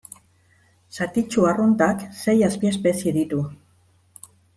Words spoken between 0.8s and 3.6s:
Satitsu arruntak sei azpiespezie ditu.